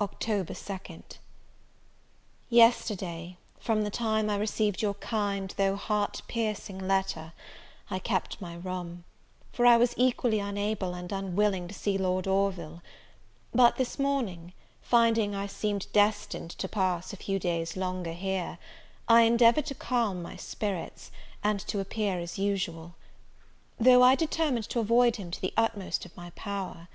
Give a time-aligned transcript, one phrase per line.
[0.00, 1.18] October 2nd.
[2.50, 7.32] YESTERDAY, from the time I received your kind, though heart piercing letter,
[7.88, 9.04] I kept my room,
[9.52, 12.82] for I was equally unable and unwilling to see Lord Orville;
[13.54, 14.52] but this morning,
[14.82, 18.58] finding I seemed destined to pass a few days longer here,
[19.06, 21.12] I endeavoured to calm my spirits,
[21.44, 22.96] and to appear as usual;
[23.78, 26.88] though I determined to avoid him to the utmost of my power.